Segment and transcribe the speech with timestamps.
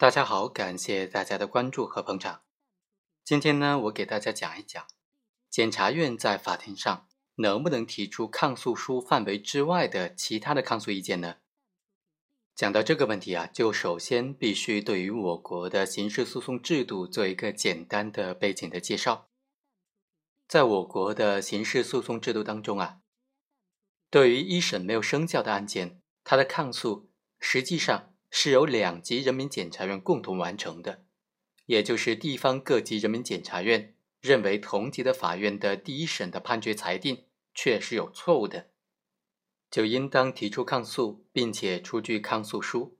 [0.00, 2.40] 大家好，感谢大家的关注和捧场。
[3.22, 4.82] 今天呢，我给大家讲一讲，
[5.50, 11.36] 检察院在法庭上能不能提出抗诉书范围之外的其他的抗诉意见呢？
[12.54, 19.28] 讲到这个问题啊，就首先必须对于我国的刑事诉讼制度做一个简单的背景的介绍。
[20.48, 23.00] 在我国的刑事诉讼制度当中啊，
[24.08, 31.04] 对于一审没有生效的案件，它的抗诉实际上是由两级人民检察院共同完成的，
[31.66, 37.24] 也就是地方各级人民检察院认为同级的法院的第一审的判决裁定
[37.54, 38.70] 确实有错误的，
[39.70, 42.96] 就应当提出抗诉，并且出具抗诉书。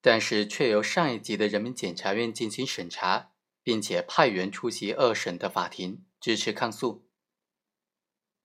[0.00, 3.32] 但是却由上一级的人民检察院进行审查。
[3.66, 7.04] 并且派员出席二审的法庭支持抗诉，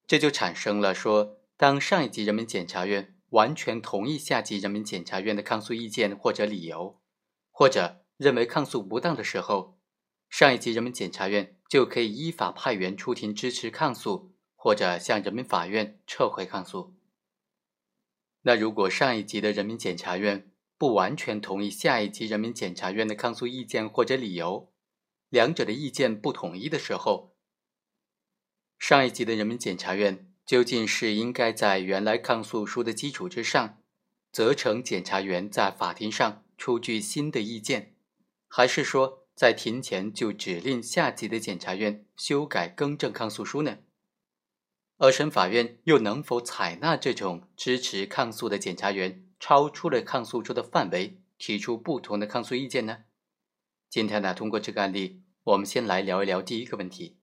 [0.08, 7.02] 这就产生了说，当上一级人民检察院完全同意下级人民检察院的抗诉意见或者理由，
[7.50, 9.78] 或者认为抗诉不当的时候，
[10.30, 16.96] 上一级人民检察院就可以依法派员出庭支持抗诉，或者向人民法院撤回抗诉。
[18.42, 24.74] 那如果上一级的人民检察院不完全同意下一级人民检察院的抗诉意见或者理由，
[25.30, 27.36] 两者的意见不统一的时候，
[28.78, 33.78] 上一级的人民检察院究竟是应该在原来抗诉书的基础之上，
[34.32, 37.96] 责成检察员在法庭上出具新的意见，
[38.48, 43.80] 还是说在庭前就指令下级的检察院修改更正抗诉书呢？
[44.98, 53.06] 二审法院又能否采纳这种支持抗诉的检察员超出了抗诉书的范围，提出不同的抗诉意见呢？
[53.90, 57.18] 今天呢，通过这个案例，我们先来聊一聊第一个问题：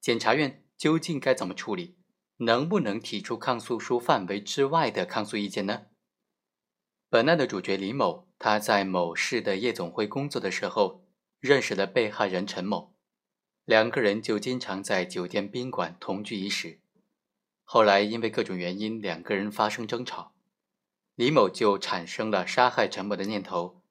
[0.00, 1.96] 检察院究竟该怎么处理？
[2.42, 5.82] 能不能提出抗诉书范围之外的抗诉意见呢？
[7.10, 11.04] 本案的主角李某，他在某市的夜总会工作的时候，
[11.38, 12.94] 认识了被害人陈某，
[13.66, 16.80] 两个人就经常在酒店宾馆同居一室。
[17.62, 20.32] 后来因为各种原因，两个人发生争吵，
[21.16, 23.82] 李某就产生了杀害陈某的念头。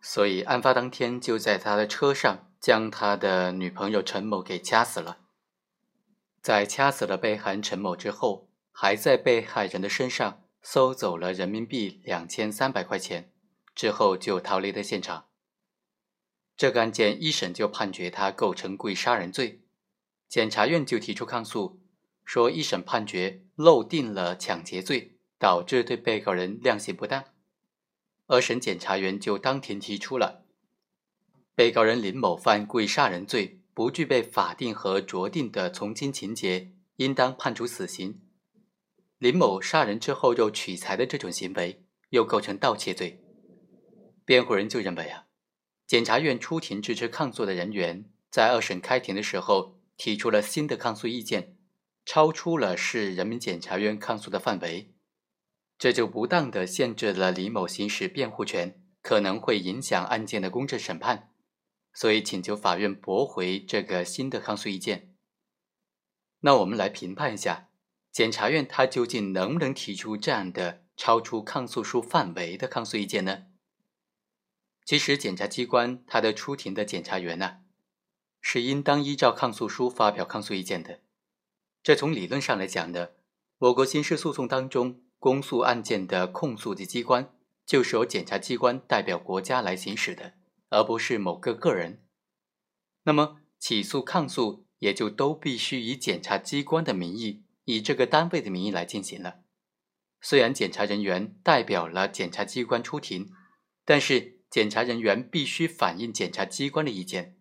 [0.00, 5.18] 所以，案发当天就在他的车上将他的女朋友陈某给掐死了。
[6.42, 13.32] 在掐死了被害人陈某之后，还在被害人的身上搜走了人民币两千三百块钱，
[13.76, 15.26] 之后就逃离了现场。
[16.56, 19.62] 这个案件一审就判决他构成故意杀人罪，
[20.28, 21.80] 检察院就提出抗诉，
[22.24, 27.24] 说一审判决漏定了抢劫罪，导致对被告人量刑不当。
[28.26, 30.44] 二审检察员就当庭提出了，
[31.54, 38.20] 被告人林某犯故意杀人罪，不具备法定和酌定的从轻情节，应当判处死刑。
[39.18, 43.22] 林某杀人之后又取财的这种行为，又构成盗窃罪。
[44.24, 45.26] 辩护人就认为啊，
[45.86, 51.56] 检察院出庭支持抗诉的人员，在二审开庭的时候提出了新的抗诉意见，
[52.04, 54.92] 超出了市人民检察院抗诉的范围。
[55.78, 61.31] 这就不当的限制了李某行使辩护权，可能会影响案件的公正审判，
[61.92, 65.14] 所以请求法院驳回这个新的抗诉意见。
[66.40, 67.68] 那我们来评判一下，
[68.10, 73.44] 检察院他究竟能不能提出这样的超出抗诉书范围的抗诉意见呢？
[74.84, 77.58] 其实，检察机关他的出庭的检察员呢，
[78.40, 81.00] 是应当依照抗诉书发表抗诉意见的。
[81.82, 83.10] 这从理论上来讲呢，
[83.58, 85.02] 我国刑事诉讼当中。
[85.22, 87.32] 公诉案件的控诉的机关
[87.64, 90.34] 就是由检察机关代表国家来行使的，
[90.72, 92.02] 而不是某个个人。
[93.04, 99.40] 那么，起诉、抗诉也就都必须以检察机关的名义，以这个单位的名义来进行了。
[100.20, 103.30] 虽然检察人员代表了检察机关出庭，
[103.84, 107.36] 但是检察人员必须反映检察机关的意见。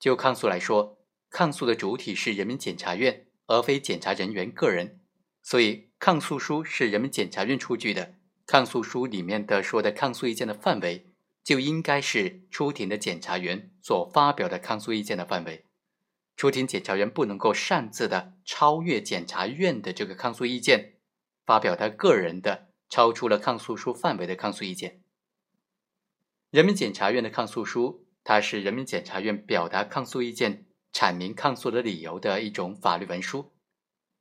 [0.00, 0.98] 就抗诉来说，
[1.30, 5.00] 抗诉的主体是人民检察院，而非检察人员个人。
[5.42, 8.14] 所以，抗诉书是人民检察院出具的，
[8.46, 11.13] 抗诉书里面的说的抗诉意见的范围，
[11.44, 15.66] 就应该是出庭的检察员所发表的抗诉意见的范围。
[16.36, 20.94] 出庭检察员不能够擅自的超越检察院的这个抗诉意见，
[21.46, 25.02] 发表他个人的超出了抗诉书范围的抗诉意见。
[26.50, 33.52] 人民检察院的抗诉书，它是人民检察院表达抗诉意见、阐明抗诉的理由的一种法律文书。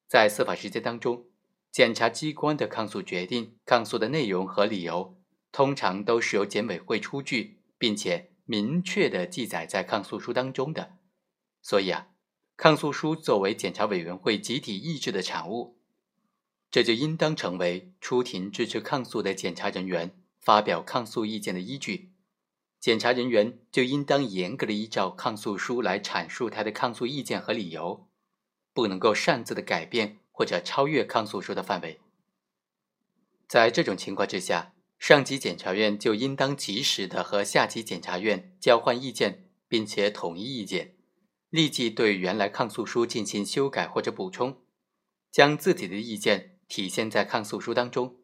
[0.07, 1.25] 在司法实践当中，
[1.71, 5.17] 检察机关的抗诉决定、抗诉的内容和理由，
[5.53, 10.97] 通常都是由检委会出具，并且明确的记载在抗诉书当中的。
[11.61, 12.07] 所以啊，
[12.57, 15.77] 抗诉书作为检察委员会集体意志的产物，
[16.71, 22.11] 这就应当成为出庭支持抗诉的检察人员发表抗诉意见的依据，
[22.79, 28.07] 检察人员就应当严格的依照抗诉书来阐述他的抗诉意见和理由，
[28.73, 32.01] 不能够擅自的改变或者超越抗诉书的范围。
[33.47, 34.72] 在这种情况之下，
[35.03, 40.95] 上级检察院就应当及时的和下级检察院交换意见，并且统一意见，
[41.49, 44.61] 立即对原来抗诉书进行修改或者补充，
[45.29, 48.15] 将自己的意见体现在抗诉书当中，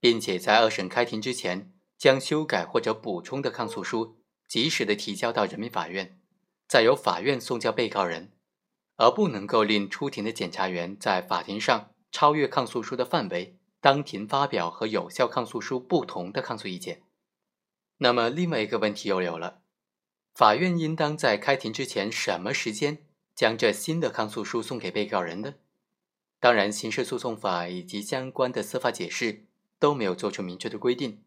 [0.00, 1.70] 并且在二审开庭之前。
[1.98, 4.16] 将修改或者补充的抗诉书
[4.48, 6.18] 及时的提交到人民法院，
[6.66, 8.32] 再由法院送交被告人，
[8.96, 17.02] 而不能够令出庭的检察员在法庭上超越抗诉书的范围，当庭发表和有效抗诉书不同的抗诉意见。
[17.98, 19.60] 那么，另外一个问题又有了：
[20.32, 23.04] 法院应当在开庭之前什么时间
[23.34, 25.56] 将这新的抗诉书送给被告人呢？
[26.40, 29.44] 当然，刑事诉讼法以及相关的司法解释
[29.78, 31.22] 都没有做出明确的规定。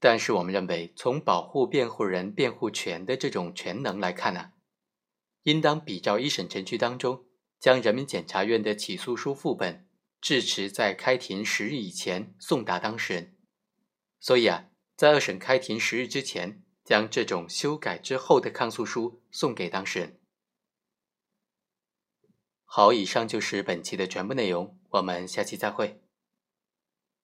[0.00, 4.50] 但是我们认为，从保护辩护人辩护权的这种权能来看呢，
[5.44, 7.26] 应当比照一审程序当中，
[7.60, 9.86] 将人民检察院的起诉书副本
[10.20, 13.36] 至迟在开庭十日以前送达当事人。
[14.20, 20.20] 所以啊，在二审开庭十日之前，将这种修改之后的抗诉书送给当事人。
[22.64, 26.02] 好，以上就是本期的全部内容，我们下期再会。